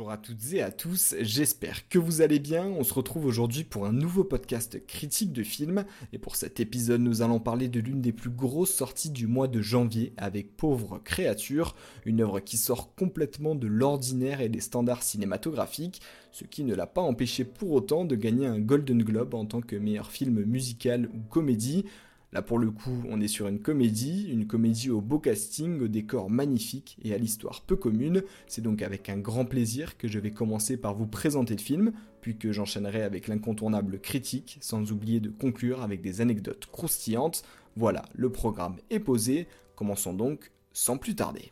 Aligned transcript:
Bonjour 0.00 0.12
à 0.12 0.16
toutes 0.16 0.54
et 0.54 0.62
à 0.62 0.72
tous, 0.72 1.14
j'espère 1.20 1.86
que 1.90 1.98
vous 1.98 2.22
allez 2.22 2.38
bien. 2.38 2.64
On 2.64 2.84
se 2.84 2.94
retrouve 2.94 3.26
aujourd'hui 3.26 3.64
pour 3.64 3.84
un 3.84 3.92
nouveau 3.92 4.24
podcast 4.24 4.82
critique 4.86 5.30
de 5.30 5.42
film. 5.42 5.84
Et 6.14 6.18
pour 6.18 6.36
cet 6.36 6.58
épisode, 6.58 7.02
nous 7.02 7.20
allons 7.20 7.38
parler 7.38 7.68
de 7.68 7.80
l'une 7.80 8.00
des 8.00 8.14
plus 8.14 8.30
grosses 8.30 8.72
sorties 8.72 9.10
du 9.10 9.26
mois 9.26 9.46
de 9.46 9.60
janvier 9.60 10.14
avec 10.16 10.56
Pauvre 10.56 11.02
Créature, 11.04 11.76
une 12.06 12.22
œuvre 12.22 12.40
qui 12.40 12.56
sort 12.56 12.94
complètement 12.94 13.54
de 13.54 13.66
l'ordinaire 13.66 14.40
et 14.40 14.48
des 14.48 14.62
standards 14.62 15.02
cinématographiques, 15.02 16.00
ce 16.32 16.44
qui 16.44 16.64
ne 16.64 16.74
l'a 16.74 16.86
pas 16.86 17.02
empêché 17.02 17.44
pour 17.44 17.72
autant 17.72 18.06
de 18.06 18.16
gagner 18.16 18.46
un 18.46 18.58
Golden 18.58 19.02
Globe 19.02 19.34
en 19.34 19.44
tant 19.44 19.60
que 19.60 19.76
meilleur 19.76 20.10
film 20.10 20.42
musical 20.44 21.10
ou 21.12 21.18
comédie. 21.28 21.84
Là 22.32 22.42
pour 22.42 22.58
le 22.58 22.70
coup, 22.70 23.02
on 23.08 23.20
est 23.20 23.28
sur 23.28 23.48
une 23.48 23.58
comédie, 23.58 24.28
une 24.30 24.46
comédie 24.46 24.90
au 24.90 25.00
beau 25.00 25.18
casting, 25.18 25.80
au 25.80 25.88
décor 25.88 26.30
magnifique 26.30 26.96
et 27.02 27.12
à 27.12 27.18
l'histoire 27.18 27.62
peu 27.62 27.74
commune. 27.74 28.22
C'est 28.46 28.62
donc 28.62 28.82
avec 28.82 29.08
un 29.08 29.18
grand 29.18 29.44
plaisir 29.44 29.98
que 29.98 30.06
je 30.06 30.20
vais 30.20 30.30
commencer 30.30 30.76
par 30.76 30.94
vous 30.94 31.08
présenter 31.08 31.56
le 31.56 31.60
film, 31.60 31.92
puis 32.20 32.36
que 32.36 32.52
j'enchaînerai 32.52 33.02
avec 33.02 33.26
l'incontournable 33.26 33.98
critique, 33.98 34.58
sans 34.60 34.92
oublier 34.92 35.18
de 35.18 35.30
conclure 35.30 35.82
avec 35.82 36.02
des 36.02 36.20
anecdotes 36.20 36.66
croustillantes. 36.70 37.42
Voilà, 37.74 38.04
le 38.14 38.30
programme 38.30 38.76
est 38.90 39.00
posé. 39.00 39.48
Commençons 39.74 40.14
donc 40.14 40.52
sans 40.72 40.98
plus 40.98 41.16
tarder. 41.16 41.50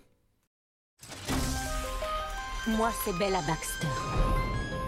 Moi, 2.69 2.91
c'est 3.05 3.19
Bella 3.19 3.41
Baxter. 3.49 3.89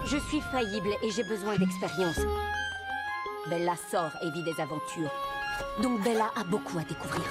Je 0.07 0.19
suis 0.29 0.41
faillible 0.53 0.91
et 1.03 1.11
j'ai 1.11 1.25
besoin 1.25 1.57
d'expérience. 1.57 2.21
Bella 3.49 3.75
sort 3.91 4.13
et 4.23 4.31
vit 4.31 4.45
des 4.45 4.61
aventures. 4.61 5.11
Donc 5.83 6.03
Bella 6.03 6.31
a 6.37 6.45
beaucoup 6.45 6.79
à 6.79 6.83
découvrir. 6.83 7.25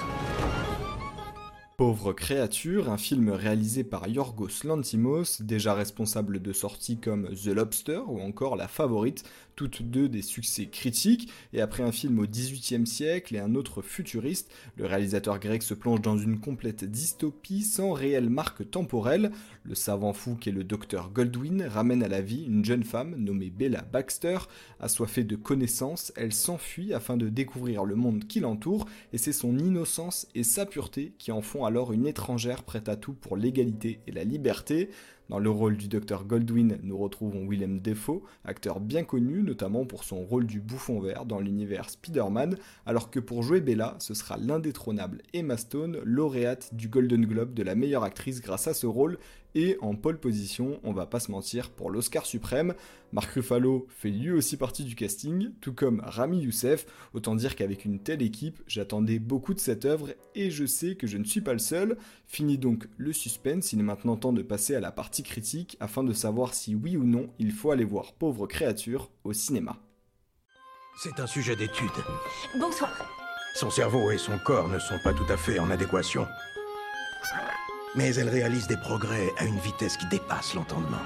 Pauvre 1.80 2.12
créature, 2.12 2.90
un 2.90 2.98
film 2.98 3.30
réalisé 3.30 3.84
par 3.84 4.06
Yorgos 4.06 4.64
Lantimos, 4.64 5.40
déjà 5.40 5.72
responsable 5.72 6.42
de 6.42 6.52
sorties 6.52 6.98
comme 6.98 7.30
The 7.34 7.46
Lobster 7.46 8.02
ou 8.06 8.20
encore 8.20 8.56
La 8.56 8.68
Favorite, 8.68 9.24
toutes 9.56 9.82
deux 9.82 10.08
des 10.08 10.22
succès 10.22 10.66
critiques, 10.66 11.30
et 11.52 11.60
après 11.60 11.82
un 11.82 11.92
film 11.92 12.18
au 12.18 12.26
XVIIIe 12.26 12.86
siècle 12.86 13.34
et 13.34 13.40
un 13.40 13.54
autre 13.54 13.80
futuriste, 13.82 14.50
le 14.76 14.86
réalisateur 14.86 15.38
grec 15.38 15.62
se 15.62 15.74
plonge 15.74 16.00
dans 16.02 16.16
une 16.16 16.38
complète 16.38 16.84
dystopie 16.84 17.62
sans 17.62 17.92
réelle 17.92 18.30
marque 18.30 18.70
temporelle. 18.70 19.32
Le 19.64 19.74
savant 19.74 20.12
fou 20.12 20.34
qu'est 20.34 20.50
le 20.50 20.64
docteur 20.64 21.10
Goldwyn 21.10 21.66
ramène 21.66 22.02
à 22.02 22.08
la 22.08 22.22
vie 22.22 22.44
une 22.44 22.64
jeune 22.64 22.84
femme 22.84 23.16
nommée 23.16 23.50
Bella 23.50 23.82
Baxter. 23.82 24.38
Assoiffée 24.80 25.24
de 25.24 25.36
connaissances, 25.36 26.12
elle 26.16 26.32
s'enfuit 26.32 26.94
afin 26.94 27.16
de 27.18 27.28
découvrir 27.28 27.84
le 27.84 27.96
monde 27.96 28.26
qui 28.26 28.40
l'entoure, 28.40 28.86
et 29.12 29.18
c'est 29.18 29.32
son 29.32 29.58
innocence 29.58 30.26
et 30.34 30.42
sa 30.42 30.64
pureté 30.66 31.12
qui 31.18 31.32
en 31.32 31.42
font 31.42 31.66
alors 31.70 31.92
une 31.92 32.08
étrangère 32.08 32.64
prête 32.64 32.88
à 32.88 32.96
tout 32.96 33.14
pour 33.14 33.36
l'égalité 33.36 34.00
et 34.08 34.10
la 34.10 34.24
liberté. 34.24 34.90
Dans 35.30 35.38
le 35.38 35.48
rôle 35.48 35.76
du 35.76 35.86
docteur 35.86 36.24
Goldwyn, 36.24 36.78
nous 36.82 36.98
retrouvons 36.98 37.46
Willem 37.46 37.78
Defoe, 37.78 38.24
acteur 38.44 38.80
bien 38.80 39.04
connu 39.04 39.44
notamment 39.44 39.86
pour 39.86 40.02
son 40.02 40.24
rôle 40.24 40.44
du 40.44 40.60
bouffon 40.60 40.98
vert 40.98 41.24
dans 41.24 41.38
l'univers 41.38 41.88
Spider-Man, 41.88 42.56
alors 42.84 43.12
que 43.12 43.20
pour 43.20 43.44
jouer 43.44 43.60
Bella, 43.60 43.94
ce 44.00 44.12
sera 44.12 44.36
l'indétrônable 44.38 45.22
Emma 45.32 45.56
Stone, 45.56 46.00
lauréate 46.02 46.74
du 46.74 46.88
Golden 46.88 47.24
Globe 47.26 47.54
de 47.54 47.62
la 47.62 47.76
meilleure 47.76 48.02
actrice 48.02 48.40
grâce 48.40 48.66
à 48.66 48.74
ce 48.74 48.88
rôle, 48.88 49.18
et 49.54 49.76
en 49.80 49.94
pole 49.96 50.18
position, 50.18 50.80
on 50.84 50.92
va 50.92 51.06
pas 51.06 51.20
se 51.20 51.30
mentir, 51.30 51.70
pour 51.70 51.90
l'Oscar 51.90 52.26
suprême. 52.26 52.74
Mark 53.12 53.30
Ruffalo 53.32 53.88
fait 53.88 54.10
lui 54.10 54.30
aussi 54.30 54.56
partie 54.56 54.84
du 54.84 54.94
casting, 54.94 55.50
tout 55.60 55.72
comme 55.72 56.00
Rami 56.04 56.40
Youssef, 56.42 56.86
autant 57.14 57.34
dire 57.34 57.56
qu'avec 57.56 57.84
une 57.84 57.98
telle 57.98 58.22
équipe, 58.22 58.62
j'attendais 58.68 59.18
beaucoup 59.18 59.52
de 59.52 59.58
cette 59.58 59.84
œuvre 59.84 60.10
et 60.36 60.50
je 60.50 60.64
sais 60.64 60.94
que 60.94 61.08
je 61.08 61.18
ne 61.18 61.24
suis 61.24 61.40
pas 61.40 61.52
le 61.52 61.58
seul. 61.58 61.96
Fini 62.26 62.58
donc 62.58 62.86
le 62.96 63.12
suspense, 63.12 63.72
il 63.72 63.80
est 63.80 63.84
maintenant 63.84 64.16
temps 64.16 64.32
de 64.32 64.42
passer 64.42 64.76
à 64.76 64.80
la 64.80 64.92
partie 64.92 65.19
critique 65.22 65.76
afin 65.80 66.02
de 66.02 66.12
savoir 66.12 66.54
si 66.54 66.74
oui 66.74 66.96
ou 66.96 67.04
non 67.04 67.28
il 67.38 67.52
faut 67.52 67.70
aller 67.70 67.84
voir 67.84 68.12
Pauvre 68.12 68.46
créature 68.46 69.10
au 69.24 69.32
cinéma. 69.32 69.76
C'est 71.02 71.18
un 71.20 71.26
sujet 71.26 71.56
d'étude. 71.56 71.88
Bonsoir. 72.58 72.92
Son 73.54 73.70
cerveau 73.70 74.10
et 74.10 74.18
son 74.18 74.38
corps 74.38 74.68
ne 74.68 74.78
sont 74.78 74.98
pas 75.02 75.14
tout 75.14 75.30
à 75.30 75.36
fait 75.36 75.58
en 75.58 75.70
adéquation. 75.70 76.26
Mais 77.96 78.14
elle 78.14 78.28
réalise 78.28 78.68
des 78.68 78.76
progrès 78.76 79.30
à 79.38 79.44
une 79.44 79.58
vitesse 79.58 79.96
qui 79.96 80.06
dépasse 80.06 80.54
l'entendement. 80.54 81.00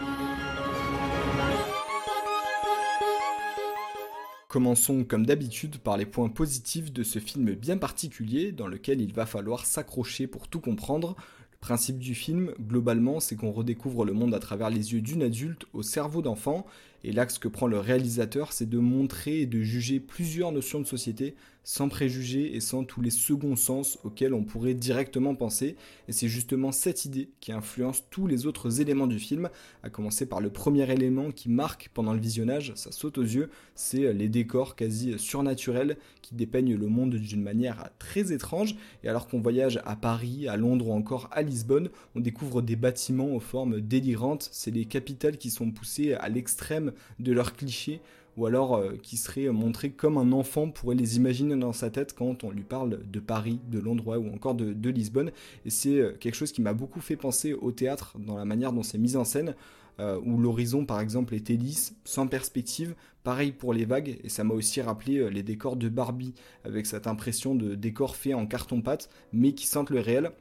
Commençons 4.54 5.02
comme 5.02 5.26
d'habitude 5.26 5.78
par 5.78 5.96
les 5.96 6.06
points 6.06 6.28
positifs 6.28 6.92
de 6.92 7.02
ce 7.02 7.18
film 7.18 7.54
bien 7.54 7.76
particulier 7.76 8.52
dans 8.52 8.68
lequel 8.68 9.00
il 9.00 9.12
va 9.12 9.26
falloir 9.26 9.66
s'accrocher 9.66 10.28
pour 10.28 10.46
tout 10.46 10.60
comprendre. 10.60 11.16
Principe 11.64 11.98
du 11.98 12.14
film, 12.14 12.52
globalement, 12.60 13.20
c'est 13.20 13.36
qu'on 13.36 13.50
redécouvre 13.50 14.04
le 14.04 14.12
monde 14.12 14.34
à 14.34 14.38
travers 14.38 14.68
les 14.68 14.92
yeux 14.92 15.00
d'une 15.00 15.22
adulte 15.22 15.64
au 15.72 15.80
cerveau 15.80 16.20
d'enfant, 16.20 16.66
et 17.04 17.12
l'axe 17.12 17.38
que 17.38 17.48
prend 17.48 17.66
le 17.66 17.78
réalisateur, 17.78 18.52
c'est 18.52 18.68
de 18.68 18.78
montrer 18.78 19.42
et 19.42 19.46
de 19.46 19.60
juger 19.62 20.00
plusieurs 20.00 20.52
notions 20.52 20.80
de 20.80 20.86
société 20.86 21.34
sans 21.64 21.88
préjugés 21.88 22.54
et 22.54 22.60
sans 22.60 22.84
tous 22.84 23.00
les 23.00 23.10
seconds 23.10 23.56
sens 23.56 23.98
auxquels 24.04 24.34
on 24.34 24.44
pourrait 24.44 24.74
directement 24.74 25.34
penser. 25.34 25.76
Et 26.08 26.12
c'est 26.12 26.28
justement 26.28 26.72
cette 26.72 27.06
idée 27.06 27.30
qui 27.40 27.52
influence 27.52 28.04
tous 28.10 28.26
les 28.26 28.46
autres 28.46 28.80
éléments 28.80 29.06
du 29.06 29.18
film, 29.18 29.48
à 29.82 29.90
commencer 29.90 30.26
par 30.26 30.40
le 30.40 30.50
premier 30.50 30.90
élément 30.92 31.30
qui 31.32 31.48
marque 31.48 31.90
pendant 31.94 32.12
le 32.12 32.20
visionnage, 32.20 32.72
ça 32.76 32.92
saute 32.92 33.18
aux 33.18 33.22
yeux, 33.22 33.50
c'est 33.74 34.12
les 34.12 34.28
décors 34.28 34.76
quasi 34.76 35.18
surnaturels 35.18 35.96
qui 36.22 36.34
dépeignent 36.34 36.76
le 36.76 36.86
monde 36.86 37.14
d'une 37.14 37.42
manière 37.42 37.90
très 37.98 38.32
étrange. 38.32 38.76
Et 39.02 39.08
alors 39.08 39.26
qu'on 39.26 39.40
voyage 39.40 39.80
à 39.84 39.96
Paris, 39.96 40.46
à 40.48 40.56
Londres 40.56 40.88
ou 40.88 40.92
encore 40.92 41.28
à 41.32 41.42
Lisbonne, 41.42 41.88
on 42.14 42.20
découvre 42.20 42.62
des 42.62 42.76
bâtiments 42.76 43.34
aux 43.34 43.40
formes 43.40 43.80
délirantes. 43.80 44.48
C'est 44.52 44.70
les 44.70 44.84
capitales 44.84 45.38
qui 45.38 45.50
sont 45.50 45.70
poussées 45.70 46.12
à 46.14 46.28
l'extrême 46.28 46.92
de 47.18 47.32
leurs 47.32 47.54
clichés 47.54 48.00
ou 48.36 48.46
alors 48.46 48.76
euh, 48.76 48.94
qui 49.02 49.16
seraient 49.16 49.48
montrés 49.48 49.90
comme 49.90 50.16
un 50.16 50.32
enfant 50.32 50.70
pourrait 50.70 50.96
les 50.96 51.16
imaginer 51.16 51.56
dans 51.56 51.72
sa 51.72 51.90
tête 51.90 52.14
quand 52.14 52.44
on 52.44 52.50
lui 52.50 52.62
parle 52.62 53.00
de 53.04 53.20
Paris, 53.20 53.60
de 53.68 53.78
Londres 53.78 54.18
ou 54.18 54.34
encore 54.34 54.54
de, 54.54 54.90
Lisbonne. 54.90 55.30
Et 55.64 55.70
c'est 55.70 55.98
euh, 55.98 56.12
quelque 56.18 56.34
chose 56.34 56.52
qui 56.52 56.62
m'a 56.62 56.72
beaucoup 56.72 57.00
fait 57.00 57.16
penser 57.16 57.52
au 57.52 57.72
théâtre 57.72 58.16
dans 58.18 58.36
la 58.36 58.44
manière 58.44 58.72
dont 58.72 58.82
c'est 58.82 58.98
mis 58.98 59.16
en 59.16 59.24
scène. 59.24 59.54
Euh, 60.00 60.18
où 60.24 60.38
l'horizon 60.38 60.84
par 60.84 61.00
exemple 61.00 61.36
était 61.36 61.54
lisse, 61.54 61.94
sans 62.02 62.26
perspective, 62.26 62.96
pareil 63.22 63.52
pour 63.52 63.72
les 63.72 63.84
vagues, 63.84 64.18
et 64.24 64.28
ça 64.28 64.42
m'a 64.42 64.52
aussi 64.52 64.80
rappelé 64.80 65.30
les 65.30 65.44
décors 65.44 65.76
de 65.76 65.88
Barbie, 65.88 66.34
avec 66.64 66.86
cette 66.86 67.06
impression 67.06 67.54
de 67.54 67.76
décor 67.76 68.16
fait 68.16 68.34
en 68.34 68.44
carton-pâte, 68.44 69.08
mais 69.32 69.52
qui 69.52 69.68
sentent 69.68 69.90
le 69.90 70.00
réel. 70.00 70.32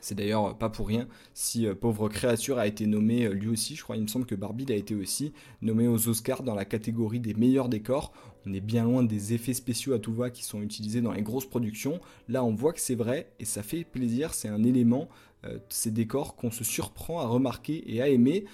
C'est 0.00 0.14
d'ailleurs 0.14 0.56
pas 0.56 0.70
pour 0.70 0.88
rien 0.88 1.06
si 1.34 1.66
euh, 1.66 1.74
Pauvre 1.74 2.08
Créature 2.08 2.58
a 2.58 2.66
été 2.66 2.86
nommé 2.86 3.26
euh, 3.26 3.32
lui 3.32 3.48
aussi, 3.48 3.76
je 3.76 3.82
crois, 3.82 3.96
il 3.96 4.02
me 4.02 4.08
semble 4.08 4.26
que 4.26 4.34
Barbie 4.34 4.66
l'a 4.66 4.76
été 4.76 4.94
aussi, 4.94 5.32
nommé 5.62 5.86
aux 5.86 6.08
Oscars 6.08 6.42
dans 6.42 6.54
la 6.54 6.64
catégorie 6.64 7.20
des 7.20 7.34
meilleurs 7.34 7.68
décors. 7.68 8.12
On 8.46 8.52
est 8.52 8.60
bien 8.60 8.84
loin 8.84 9.02
des 9.02 9.34
effets 9.34 9.54
spéciaux 9.54 9.92
à 9.92 9.98
tout 9.98 10.14
va 10.14 10.30
qui 10.30 10.44
sont 10.44 10.62
utilisés 10.62 11.00
dans 11.00 11.12
les 11.12 11.22
grosses 11.22 11.48
productions. 11.48 12.00
Là, 12.28 12.44
on 12.44 12.54
voit 12.54 12.72
que 12.72 12.80
c'est 12.80 12.94
vrai 12.94 13.32
et 13.38 13.44
ça 13.44 13.62
fait 13.62 13.84
plaisir, 13.84 14.34
c'est 14.34 14.48
un 14.48 14.62
élément, 14.62 15.08
euh, 15.44 15.58
ces 15.68 15.90
décors 15.90 16.36
qu'on 16.36 16.50
se 16.50 16.64
surprend 16.64 17.20
à 17.20 17.26
remarquer 17.26 17.82
et 17.94 18.00
à 18.00 18.08
aimer. 18.08 18.44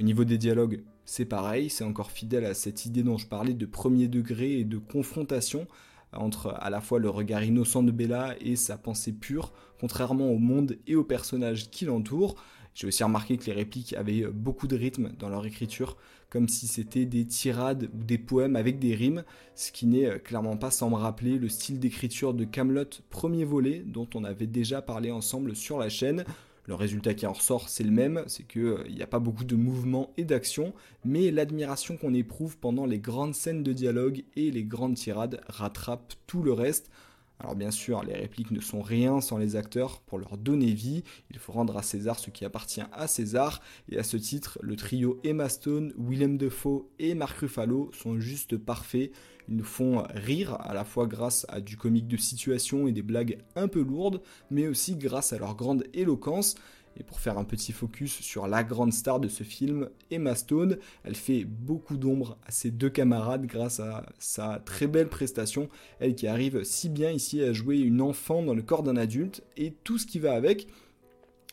Au 0.00 0.04
niveau 0.04 0.24
des 0.24 0.38
dialogues, 0.38 0.82
c'est 1.04 1.24
pareil, 1.24 1.68
c'est 1.68 1.84
encore 1.84 2.10
fidèle 2.10 2.44
à 2.44 2.54
cette 2.54 2.86
idée 2.86 3.02
dont 3.02 3.18
je 3.18 3.26
parlais 3.26 3.54
de 3.54 3.66
premier 3.66 4.08
degré 4.08 4.58
et 4.58 4.64
de 4.64 4.78
confrontation 4.78 5.66
entre 6.12 6.54
à 6.58 6.70
la 6.70 6.80
fois 6.80 6.98
le 6.98 7.08
regard 7.08 7.44
innocent 7.44 7.82
de 7.82 7.90
Bella 7.90 8.34
et 8.40 8.56
sa 8.56 8.78
pensée 8.78 9.12
pure, 9.12 9.52
contrairement 9.80 10.30
au 10.30 10.38
monde 10.38 10.78
et 10.86 10.94
aux 10.94 11.04
personnages 11.04 11.70
qui 11.70 11.84
l'entourent. 11.84 12.36
J'ai 12.74 12.86
aussi 12.86 13.04
remarqué 13.04 13.36
que 13.36 13.44
les 13.46 13.52
répliques 13.52 13.92
avaient 13.94 14.26
beaucoup 14.26 14.66
de 14.66 14.76
rythme 14.76 15.12
dans 15.18 15.28
leur 15.28 15.44
écriture, 15.44 15.96
comme 16.30 16.48
si 16.48 16.66
c'était 16.66 17.04
des 17.04 17.26
tirades 17.26 17.90
ou 17.94 18.02
des 18.02 18.16
poèmes 18.16 18.56
avec 18.56 18.78
des 18.78 18.94
rimes, 18.94 19.24
ce 19.54 19.72
qui 19.72 19.86
n'est 19.86 20.18
clairement 20.20 20.56
pas 20.56 20.70
sans 20.70 20.88
me 20.88 20.94
rappeler 20.94 21.38
le 21.38 21.50
style 21.50 21.78
d'écriture 21.78 22.32
de 22.32 22.44
Camelot 22.44 22.84
premier 23.10 23.44
volet, 23.44 23.82
dont 23.86 24.08
on 24.14 24.24
avait 24.24 24.46
déjà 24.46 24.80
parlé 24.80 25.10
ensemble 25.10 25.54
sur 25.54 25.78
la 25.78 25.90
chaîne. 25.90 26.24
Le 26.64 26.74
résultat 26.74 27.14
qui 27.14 27.26
en 27.26 27.32
ressort, 27.32 27.68
c'est 27.68 27.82
le 27.82 27.90
même, 27.90 28.22
c'est 28.28 28.46
qu'il 28.46 28.62
euh, 28.62 28.88
n'y 28.88 29.02
a 29.02 29.06
pas 29.08 29.18
beaucoup 29.18 29.44
de 29.44 29.56
mouvement 29.56 30.12
et 30.16 30.24
d'action, 30.24 30.72
mais 31.04 31.32
l'admiration 31.32 31.96
qu'on 31.96 32.14
éprouve 32.14 32.56
pendant 32.58 32.86
les 32.86 33.00
grandes 33.00 33.34
scènes 33.34 33.64
de 33.64 33.72
dialogue 33.72 34.22
et 34.36 34.50
les 34.52 34.62
grandes 34.62 34.94
tirades 34.94 35.40
rattrape 35.48 36.14
tout 36.28 36.42
le 36.42 36.52
reste. 36.52 36.88
Alors 37.38 37.56
bien 37.56 37.72
sûr, 37.72 38.04
les 38.04 38.14
répliques 38.14 38.52
ne 38.52 38.60
sont 38.60 38.82
rien 38.82 39.20
sans 39.20 39.36
les 39.36 39.56
acteurs 39.56 40.00
pour 40.02 40.18
leur 40.18 40.38
donner 40.38 40.72
vie. 40.72 41.02
Il 41.30 41.38
faut 41.38 41.52
rendre 41.52 41.76
à 41.76 41.82
César 41.82 42.18
ce 42.18 42.30
qui 42.30 42.44
appartient 42.44 42.82
à 42.92 43.08
César. 43.08 43.60
Et 43.88 43.98
à 43.98 44.04
ce 44.04 44.16
titre, 44.16 44.58
le 44.62 44.76
trio 44.76 45.18
Emma 45.24 45.48
Stone, 45.48 45.92
Willem 45.98 46.38
Dafoe 46.38 46.86
et 47.00 47.14
Mark 47.14 47.36
Ruffalo 47.38 47.90
sont 47.92 48.20
juste 48.20 48.56
parfaits. 48.56 49.10
Ils 49.48 49.56
nous 49.56 49.64
font 49.64 50.04
rire 50.14 50.56
à 50.60 50.72
la 50.72 50.84
fois 50.84 51.06
grâce 51.06 51.44
à 51.48 51.60
du 51.60 51.76
comique 51.76 52.06
de 52.06 52.16
situation 52.16 52.86
et 52.86 52.92
des 52.92 53.02
blagues 53.02 53.38
un 53.56 53.66
peu 53.66 53.82
lourdes, 53.82 54.22
mais 54.50 54.68
aussi 54.68 54.94
grâce 54.94 55.32
à 55.32 55.38
leur 55.38 55.56
grande 55.56 55.84
éloquence. 55.94 56.54
Et 56.96 57.02
pour 57.02 57.20
faire 57.20 57.38
un 57.38 57.44
petit 57.44 57.72
focus 57.72 58.20
sur 58.20 58.46
la 58.46 58.64
grande 58.64 58.92
star 58.92 59.20
de 59.20 59.28
ce 59.28 59.44
film, 59.44 59.88
Emma 60.10 60.34
Stone, 60.34 60.78
elle 61.04 61.14
fait 61.14 61.44
beaucoup 61.44 61.96
d'ombre 61.96 62.38
à 62.46 62.50
ses 62.50 62.70
deux 62.70 62.90
camarades 62.90 63.46
grâce 63.46 63.80
à 63.80 64.06
sa 64.18 64.60
très 64.64 64.86
belle 64.86 65.08
prestation, 65.08 65.68
elle 66.00 66.14
qui 66.14 66.26
arrive 66.26 66.64
si 66.64 66.88
bien 66.88 67.10
ici 67.10 67.42
à 67.42 67.52
jouer 67.52 67.78
une 67.78 68.02
enfant 68.02 68.42
dans 68.42 68.54
le 68.54 68.62
corps 68.62 68.82
d'un 68.82 68.96
adulte 68.96 69.42
et 69.56 69.72
tout 69.84 69.98
ce 69.98 70.06
qui 70.06 70.18
va 70.18 70.34
avec. 70.34 70.66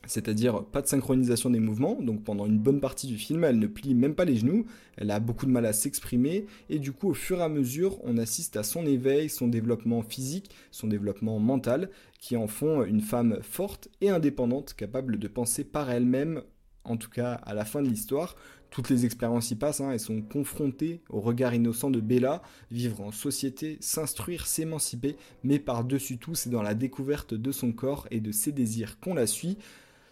C'est-à-dire 0.10 0.66
pas 0.66 0.82
de 0.82 0.88
synchronisation 0.88 1.52
des 1.52 1.60
mouvements, 1.60 1.96
donc 2.02 2.24
pendant 2.24 2.48
une 2.48 2.58
bonne 2.58 2.82
partie 2.82 3.06
du 3.06 3.18
film, 3.18 3.44
elle 3.44 3.60
ne 3.60 3.68
plie 3.68 3.94
même 3.94 4.16
pas 4.16 4.26
les 4.26 4.38
genoux, 4.38 4.66
elle 4.98 5.12
a 5.12 5.20
beaucoup 5.20 5.46
de 5.46 5.52
mal 5.52 5.66
à 5.68 5.74
s'exprimer, 5.74 6.48
et 6.70 6.80
du 6.80 6.92
coup 6.92 7.10
au 7.10 7.14
fur 7.14 7.40
et 7.40 7.44
à 7.44 7.50
mesure, 7.50 8.00
on 8.04 8.18
assiste 8.18 8.58
à 8.58 8.64
son 8.64 8.86
éveil, 8.88 9.30
son 9.30 9.48
développement 9.48 10.02
physique, 10.02 10.50
son 10.72 10.88
développement 10.88 11.38
mental, 11.40 11.92
qui 12.20 12.36
en 12.36 12.48
font 12.48 12.84
une 12.84 13.02
femme 13.02 13.38
forte 13.44 13.88
et 14.02 14.10
indépendante, 14.10 14.74
capable 14.74 15.20
de 15.20 15.28
penser 15.28 15.64
par 15.64 15.92
elle-même, 15.92 16.42
en 16.84 16.98
tout 16.98 17.10
cas 17.10 17.34
à 17.34 17.54
la 17.54 17.66
fin 17.66 17.84
de 17.84 17.88
l'histoire, 17.88 18.36
toutes 18.70 18.90
les 18.90 19.06
expériences 19.06 19.52
y 19.52 19.56
passent, 19.56 19.82
hein, 19.82 19.92
elles 19.92 20.00
sont 20.00 20.22
confrontées 20.22 21.02
au 21.10 21.22
regard 21.22 21.54
innocent 21.54 21.90
de 21.90 22.00
Bella, 22.00 22.42
vivre 22.72 23.02
en 23.02 23.12
société, 23.12 23.78
s'instruire, 23.80 24.46
s'émanciper, 24.46 25.16
mais 25.44 25.60
par-dessus 25.60 26.18
tout, 26.18 26.36
c'est 26.36 26.50
dans 26.50 26.62
la 26.62 26.76
découverte 26.76 27.34
de 27.34 27.52
son 27.52 27.72
corps 27.72 28.08
et 28.12 28.20
de 28.20 28.32
ses 28.32 28.52
désirs 28.52 29.00
qu'on 29.00 29.14
la 29.14 29.28
suit. 29.28 29.58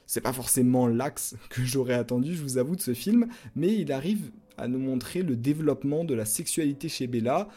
C'est 0.07 0.21
pas 0.21 0.33
forcément 0.33 0.87
l'axe 0.87 1.35
que 1.49 1.63
j'aurais 1.63 1.93
attendu, 1.93 2.33
je 2.33 2.41
vous 2.41 2.57
avoue, 2.57 2.77
de 2.77 2.81
ce 2.81 2.93
film, 2.93 3.27
mais 3.55 3.75
il 3.75 3.91
arrive 3.91 4.31
à 4.57 4.69
nous 4.69 4.79
montrer 4.79 5.21
le 5.21 5.35
développement 5.35 6.05
de 6.05 6.15
la 6.15 6.23
sexualité 6.25 6.87
chez 6.87 7.07
Bella. 7.07 7.49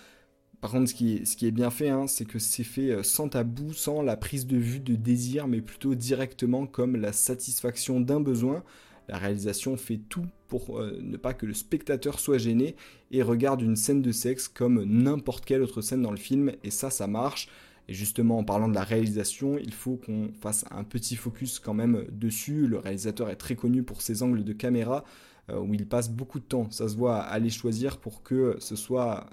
Par 0.60 0.72
contre, 0.72 0.90
ce 0.90 0.94
qui 0.94 1.46
est, 1.46 1.50
bien 1.52 1.70
fait, 1.70 1.88
hein, 1.88 2.06
c'est 2.06 2.26
que 2.26 2.38
c'est 2.38 2.64
fait 2.64 2.90
euh, 2.90 3.02
sans 3.02 3.28
tabou, 3.28 3.72
sans 3.72 4.02
la 4.02 4.16
prise 4.16 4.46
de 4.46 4.58
vue 4.58 4.80
de 4.80 4.94
désir, 4.94 5.46
mais 5.46 5.62
plutôt 5.62 5.94
directement 5.94 6.66
comme 6.66 6.96
la 6.96 7.12
satisfaction 7.12 8.00
d'un 8.00 8.20
besoin. 8.20 8.62
La 9.08 9.16
réalisation 9.16 9.76
fait 9.76 10.00
tout 10.08 10.26
pour 10.48 10.78
euh, 10.78 10.98
ne 11.00 11.16
pas 11.16 11.32
que 11.32 11.46
le 11.46 11.54
spectateur 11.54 12.18
soit 12.18 12.38
gêné 12.38 12.74
et 13.10 13.22
regarde 13.22 13.62
une 13.62 13.76
scène 13.76 14.02
de 14.02 14.12
sexe 14.12 14.48
comme 14.48 14.84
n'importe 14.84 15.44
quelle 15.44 15.62
autre 15.62 15.80
scène 15.80 16.02
dans 16.02 16.10
le 16.10 16.16
film, 16.18 16.52
et 16.64 16.70
ça, 16.70 16.90
ça 16.90 17.06
marche. 17.06 17.48
Et 17.88 17.94
justement, 17.94 18.38
en 18.38 18.44
parlant 18.44 18.68
de 18.68 18.74
la 18.74 18.84
réalisation, 18.84 19.58
il 19.58 19.74
faut 19.74 19.96
qu'on 19.96 20.30
fasse 20.40 20.64
un 20.70 20.84
petit 20.84 21.16
focus 21.16 21.58
quand 21.58 21.74
même 21.74 22.04
dessus. 22.10 22.66
Le 22.66 22.78
réalisateur 22.78 23.30
est 23.30 23.36
très 23.36 23.56
connu 23.56 23.82
pour 23.82 24.02
ses 24.02 24.22
angles 24.22 24.44
de 24.44 24.52
caméra, 24.52 25.04
euh, 25.50 25.58
où 25.58 25.74
il 25.74 25.86
passe 25.86 26.10
beaucoup 26.10 26.38
de 26.38 26.44
temps, 26.44 26.70
ça 26.70 26.88
se 26.88 26.96
voit, 26.96 27.18
à 27.18 27.38
les 27.38 27.50
choisir 27.50 27.98
pour 27.98 28.22
que 28.22 28.56
ce 28.60 28.76
soit 28.76 29.28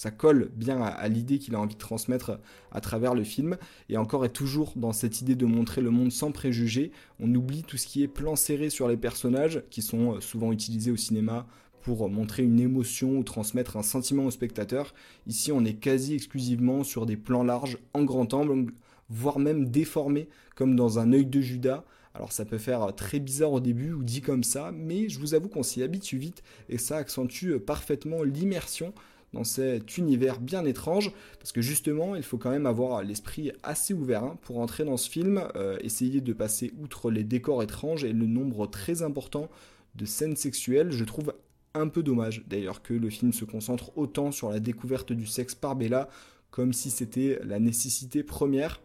ça 0.00 0.10
colle 0.10 0.50
bien 0.56 0.80
à, 0.80 1.06
l'idée 1.08 1.38
qu'il 1.38 1.54
a 1.54 1.60
envie 1.60 1.74
de 1.74 1.78
transmettre 1.78 2.38
à 2.72 2.80
travers 2.80 3.14
le 3.14 3.22
film, 3.22 3.58
et 3.90 3.98
encore 3.98 4.24
et 4.24 4.30
toujours 4.30 4.72
dans 4.74 4.94
cette 4.94 5.20
idée 5.20 5.34
de 5.34 5.44
montrer 5.44 5.82
le 5.82 5.90
monde 5.90 6.10
sans 6.10 6.32
préjugés, 6.32 6.90
on 7.18 7.34
oublie 7.34 7.64
tout 7.64 7.76
ce 7.76 7.86
qui 7.86 8.02
est 8.02 8.08
plan 8.08 8.34
serré 8.34 8.70
sur 8.70 8.88
les 8.88 8.96
personnages, 8.96 9.62
qui 9.68 9.82
sont 9.82 10.14
euh, 10.14 10.20
souvent 10.20 10.52
utilisés 10.52 10.90
au 10.90 10.96
cinéma 10.96 11.46
pour 11.82 12.08
montrer 12.08 12.42
une 12.42 12.60
émotion 12.60 13.18
ou 13.18 13.22
transmettre 13.22 13.76
un 13.76 13.82
sentiment 13.82 14.26
au 14.26 14.30
spectateur. 14.30 14.94
Ici, 15.26 15.52
on 15.52 15.64
est 15.64 15.74
quasi 15.74 16.14
exclusivement 16.14 16.84
sur 16.84 17.06
des 17.06 17.16
plans 17.16 17.44
larges, 17.44 17.78
en 17.94 18.04
grand 18.04 18.34
angle, 18.34 18.72
voire 19.08 19.38
même 19.38 19.70
déformés, 19.70 20.28
comme 20.54 20.76
dans 20.76 20.98
un 20.98 21.12
œil 21.12 21.26
de 21.26 21.40
Judas. 21.40 21.84
Alors 22.14 22.32
ça 22.32 22.44
peut 22.44 22.58
faire 22.58 22.94
très 22.96 23.20
bizarre 23.20 23.52
au 23.52 23.60
début 23.60 23.92
ou 23.92 24.02
dit 24.02 24.20
comme 24.20 24.42
ça, 24.42 24.72
mais 24.72 25.08
je 25.08 25.18
vous 25.20 25.34
avoue 25.34 25.48
qu'on 25.48 25.62
s'y 25.62 25.82
habitue 25.82 26.18
vite 26.18 26.42
et 26.68 26.76
ça 26.76 26.96
accentue 26.96 27.56
parfaitement 27.58 28.22
l'immersion 28.24 28.92
dans 29.32 29.44
cet 29.44 29.96
univers 29.96 30.40
bien 30.40 30.64
étrange, 30.64 31.12
parce 31.38 31.52
que 31.52 31.62
justement, 31.62 32.16
il 32.16 32.22
faut 32.22 32.36
quand 32.36 32.50
même 32.50 32.66
avoir 32.66 33.02
l'esprit 33.02 33.52
assez 33.62 33.94
ouvert 33.94 34.24
hein, 34.24 34.38
pour 34.42 34.58
entrer 34.58 34.84
dans 34.84 34.96
ce 34.96 35.08
film, 35.08 35.44
euh, 35.54 35.78
essayer 35.82 36.20
de 36.20 36.32
passer 36.32 36.72
outre 36.82 37.10
les 37.12 37.22
décors 37.22 37.62
étranges 37.62 38.02
et 38.04 38.12
le 38.12 38.26
nombre 38.26 38.66
très 38.66 39.02
important 39.02 39.48
de 39.94 40.04
scènes 40.04 40.36
sexuelles. 40.36 40.90
Je 40.90 41.04
trouve 41.04 41.32
un 41.74 41.88
peu 41.88 42.02
dommage 42.02 42.44
d'ailleurs 42.48 42.82
que 42.82 42.94
le 42.94 43.10
film 43.10 43.32
se 43.32 43.44
concentre 43.44 43.96
autant 43.96 44.32
sur 44.32 44.50
la 44.50 44.60
découverte 44.60 45.12
du 45.12 45.26
sexe 45.26 45.54
par 45.54 45.76
Bella, 45.76 46.08
comme 46.50 46.72
si 46.72 46.90
c'était 46.90 47.40
la 47.44 47.58
nécessité 47.60 48.22
première. 48.22 48.80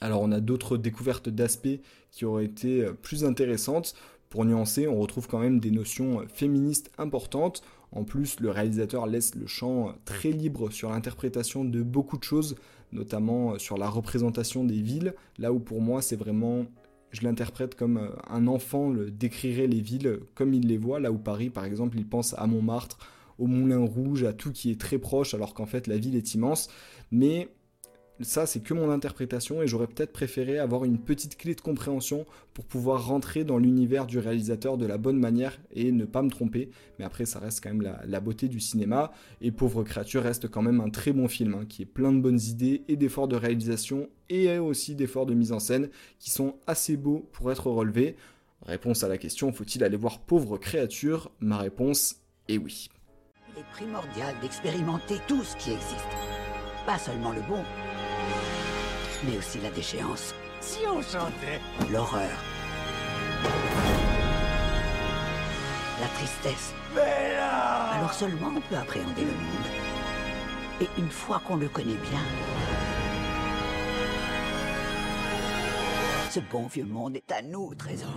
Alors 0.00 0.20
on 0.22 0.32
a 0.32 0.40
d'autres 0.40 0.76
découvertes 0.76 1.28
d'aspects 1.28 1.80
qui 2.10 2.24
auraient 2.24 2.44
été 2.44 2.86
plus 3.02 3.24
intéressantes. 3.24 3.94
Pour 4.28 4.44
nuancer, 4.44 4.86
on 4.86 5.00
retrouve 5.00 5.28
quand 5.28 5.38
même 5.38 5.60
des 5.60 5.70
notions 5.70 6.24
féministes 6.28 6.90
importantes. 6.98 7.62
En 7.92 8.04
plus, 8.04 8.40
le 8.40 8.50
réalisateur 8.50 9.06
laisse 9.06 9.34
le 9.34 9.46
champ 9.46 9.94
très 10.04 10.32
libre 10.32 10.70
sur 10.70 10.90
l'interprétation 10.90 11.64
de 11.64 11.82
beaucoup 11.82 12.18
de 12.18 12.24
choses, 12.24 12.56
notamment 12.92 13.58
sur 13.58 13.78
la 13.78 13.88
représentation 13.88 14.64
des 14.64 14.80
villes, 14.82 15.14
là 15.38 15.52
où 15.52 15.60
pour 15.60 15.80
moi 15.80 16.02
c'est 16.02 16.16
vraiment, 16.16 16.66
je 17.16 17.22
l'interprète 17.22 17.74
comme 17.74 18.12
un 18.28 18.46
enfant 18.46 18.92
décrirait 18.92 19.66
les 19.66 19.80
villes 19.80 20.20
comme 20.34 20.54
il 20.54 20.66
les 20.68 20.78
voit, 20.78 21.00
là 21.00 21.10
où 21.10 21.18
Paris 21.18 21.50
par 21.50 21.64
exemple 21.64 21.96
il 21.98 22.06
pense 22.06 22.34
à 22.38 22.46
Montmartre, 22.46 22.98
au 23.38 23.46
Moulin 23.46 23.84
Rouge, 23.84 24.24
à 24.24 24.32
tout 24.32 24.52
qui 24.52 24.70
est 24.70 24.80
très 24.80 24.98
proche, 24.98 25.34
alors 25.34 25.54
qu'en 25.54 25.66
fait 25.66 25.86
la 25.86 25.96
ville 25.96 26.16
est 26.16 26.34
immense. 26.34 26.68
Mais 27.10 27.48
ça, 28.20 28.46
c'est 28.46 28.60
que 28.60 28.72
mon 28.72 28.90
interprétation 28.90 29.62
et 29.62 29.66
j'aurais 29.66 29.86
peut-être 29.86 30.12
préféré 30.12 30.58
avoir 30.58 30.84
une 30.84 30.98
petite 30.98 31.36
clé 31.36 31.54
de 31.54 31.60
compréhension 31.60 32.24
pour 32.54 32.64
pouvoir 32.64 33.06
rentrer 33.06 33.44
dans 33.44 33.58
l'univers 33.58 34.06
du 34.06 34.18
réalisateur 34.18 34.78
de 34.78 34.86
la 34.86 34.96
bonne 34.96 35.18
manière 35.18 35.58
et 35.74 35.92
ne 35.92 36.06
pas 36.06 36.22
me 36.22 36.30
tromper. 36.30 36.70
Mais 36.98 37.04
après, 37.04 37.26
ça 37.26 37.40
reste 37.40 37.62
quand 37.62 37.74
même 37.74 37.82
la, 37.82 38.20
beauté 38.20 38.48
du 38.48 38.58
cinéma. 38.58 39.12
Et 39.42 39.50
Pauvre 39.50 39.82
créature 39.82 40.22
reste 40.22 40.48
quand 40.48 40.62
même 40.62 40.80
un 40.80 40.88
très 40.88 41.12
bon 41.12 41.28
film 41.28 41.54
hein, 41.54 41.64
qui 41.68 41.82
est 41.82 41.86
plein 41.86 42.12
de 42.12 42.20
bonnes 42.20 42.40
idées 42.40 42.84
et 42.88 42.96
d'efforts 42.96 43.28
de 43.28 43.36
réalisation 43.36 44.08
et 44.30 44.58
aussi 44.58 44.94
d'efforts 44.94 45.26
de 45.26 45.34
mise 45.34 45.52
en 45.52 45.58
scène 45.58 45.90
qui 46.18 46.30
sont 46.30 46.56
assez 46.66 46.96
beaux 46.96 47.28
pour 47.32 47.52
être 47.52 47.70
relevés. 47.70 48.16
Réponse 48.62 49.04
à 49.04 49.08
la 49.08 49.18
question 49.18 49.52
faut-il 49.52 49.84
aller 49.84 49.96
voir 49.96 50.20
Pauvre 50.20 50.56
créature? 50.56 51.30
Ma 51.40 51.58
réponse 51.58 52.16
est 52.48 52.56
oui. 52.56 52.88
Il 53.52 53.60
est 53.60 53.70
primordial 53.72 54.34
d'expérimenter 54.40 55.16
tout 55.28 55.42
ce 55.42 55.54
qui 55.56 55.70
existe, 55.70 56.06
pas 56.86 56.98
seulement 56.98 57.32
le 57.32 57.42
bon 57.42 57.62
mais 59.24 59.38
aussi 59.38 59.58
la 59.60 59.70
déchéance. 59.70 60.34
Si 60.60 60.80
on 60.86 61.00
chantait 61.02 61.60
L'horreur. 61.90 62.30
La 66.00 66.08
tristesse. 66.08 66.74
Bella 66.94 67.90
Alors 67.92 68.12
seulement 68.12 68.52
on 68.56 68.60
peut 68.60 68.76
appréhender 68.76 69.22
le 69.22 69.26
monde. 69.26 69.66
Et 70.80 70.88
une 70.98 71.10
fois 71.10 71.40
qu'on 71.46 71.56
le 71.56 71.68
connaît 71.68 71.94
bien, 72.10 72.20
ce 76.30 76.40
bon 76.52 76.66
vieux 76.66 76.84
monde 76.84 77.16
est 77.16 77.32
à 77.32 77.40
nous, 77.40 77.74
trésor. 77.74 78.12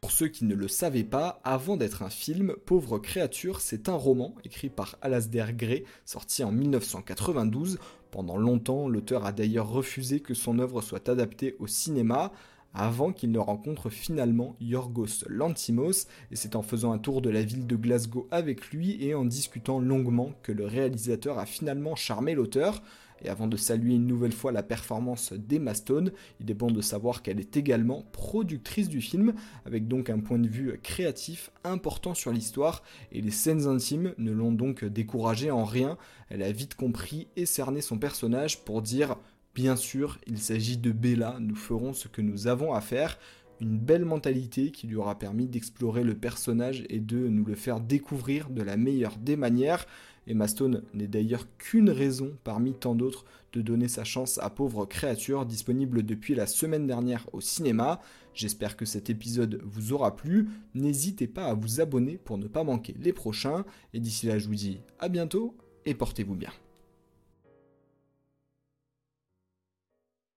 Pour 0.00 0.12
ceux 0.12 0.28
qui 0.28 0.44
ne 0.44 0.54
le 0.54 0.68
savaient 0.68 1.02
pas, 1.02 1.40
avant 1.42 1.76
d'être 1.76 2.02
un 2.02 2.10
film, 2.10 2.54
Pauvre 2.66 2.98
créature, 2.98 3.60
c'est 3.60 3.88
un 3.88 3.94
roman 3.94 4.34
écrit 4.44 4.68
par 4.68 4.96
Alasdair 5.00 5.52
Gray, 5.54 5.84
sorti 6.04 6.44
en 6.44 6.52
1992. 6.52 7.78
Pendant 8.14 8.36
longtemps, 8.36 8.88
l'auteur 8.88 9.26
a 9.26 9.32
d'ailleurs 9.32 9.68
refusé 9.68 10.20
que 10.20 10.34
son 10.34 10.60
œuvre 10.60 10.82
soit 10.82 11.08
adaptée 11.08 11.56
au 11.58 11.66
cinéma, 11.66 12.30
avant 12.72 13.12
qu'il 13.12 13.32
ne 13.32 13.40
rencontre 13.40 13.90
finalement 13.90 14.54
Yorgos 14.60 15.24
Lantimos, 15.26 16.06
et 16.30 16.36
c'est 16.36 16.54
en 16.54 16.62
faisant 16.62 16.92
un 16.92 16.98
tour 16.98 17.22
de 17.22 17.30
la 17.30 17.42
ville 17.42 17.66
de 17.66 17.74
Glasgow 17.74 18.28
avec 18.30 18.70
lui 18.70 19.04
et 19.04 19.16
en 19.16 19.24
discutant 19.24 19.80
longuement 19.80 20.30
que 20.44 20.52
le 20.52 20.64
réalisateur 20.64 21.40
a 21.40 21.44
finalement 21.44 21.96
charmé 21.96 22.36
l'auteur. 22.36 22.84
Et 23.22 23.28
avant 23.28 23.46
de 23.46 23.56
saluer 23.56 23.94
une 23.94 24.06
nouvelle 24.06 24.32
fois 24.32 24.52
la 24.52 24.62
performance 24.62 25.32
d'Emma 25.32 25.74
Stone, 25.74 26.12
il 26.40 26.50
est 26.50 26.54
bon 26.54 26.70
de 26.70 26.80
savoir 26.80 27.22
qu'elle 27.22 27.40
est 27.40 27.56
également 27.56 28.04
productrice 28.12 28.88
du 28.88 29.00
film, 29.00 29.34
avec 29.64 29.88
donc 29.88 30.10
un 30.10 30.20
point 30.20 30.38
de 30.38 30.48
vue 30.48 30.78
créatif 30.82 31.50
important 31.64 32.14
sur 32.14 32.32
l'histoire, 32.32 32.82
et 33.12 33.20
les 33.20 33.30
scènes 33.30 33.66
intimes 33.66 34.14
ne 34.18 34.32
l'ont 34.32 34.52
donc 34.52 34.84
découragée 34.84 35.50
en 35.50 35.64
rien, 35.64 35.96
elle 36.28 36.42
a 36.42 36.52
vite 36.52 36.74
compris 36.74 37.28
et 37.36 37.46
cerné 37.46 37.80
son 37.80 37.98
personnage 37.98 38.64
pour 38.64 38.82
dire 38.82 39.16
Bien 39.54 39.76
sûr, 39.76 40.18
il 40.26 40.38
s'agit 40.38 40.78
de 40.78 40.90
Bella, 40.90 41.36
nous 41.38 41.54
ferons 41.54 41.92
ce 41.92 42.08
que 42.08 42.20
nous 42.20 42.48
avons 42.48 42.74
à 42.74 42.80
faire, 42.80 43.20
une 43.60 43.78
belle 43.78 44.04
mentalité 44.04 44.72
qui 44.72 44.88
lui 44.88 44.96
aura 44.96 45.16
permis 45.16 45.46
d'explorer 45.46 46.02
le 46.02 46.14
personnage 46.14 46.84
et 46.88 46.98
de 46.98 47.28
nous 47.28 47.44
le 47.44 47.54
faire 47.54 47.80
découvrir 47.80 48.50
de 48.50 48.62
la 48.62 48.76
meilleure 48.76 49.16
des 49.16 49.36
manières. 49.36 49.86
Emma 50.26 50.48
Stone 50.48 50.82
n'est 50.94 51.06
d'ailleurs 51.06 51.46
qu'une 51.58 51.90
raison 51.90 52.32
parmi 52.44 52.72
tant 52.72 52.94
d'autres 52.94 53.24
de 53.52 53.62
donner 53.62 53.88
sa 53.88 54.04
chance 54.04 54.38
à 54.38 54.50
Pauvre 54.50 54.86
Créature, 54.86 55.46
disponible 55.46 56.02
depuis 56.02 56.34
la 56.34 56.46
semaine 56.46 56.86
dernière 56.86 57.28
au 57.32 57.40
cinéma. 57.40 58.00
J'espère 58.34 58.76
que 58.76 58.84
cet 58.84 59.10
épisode 59.10 59.60
vous 59.64 59.92
aura 59.92 60.16
plu. 60.16 60.48
N'hésitez 60.74 61.26
pas 61.26 61.44
à 61.44 61.54
vous 61.54 61.80
abonner 61.80 62.18
pour 62.18 62.38
ne 62.38 62.48
pas 62.48 62.64
manquer 62.64 62.94
les 62.98 63.12
prochains. 63.12 63.64
Et 63.92 64.00
d'ici 64.00 64.26
là, 64.26 64.38
je 64.38 64.48
vous 64.48 64.54
dis 64.54 64.80
à 64.98 65.08
bientôt 65.08 65.56
et 65.86 65.94
portez-vous 65.94 66.34
bien. 66.34 66.50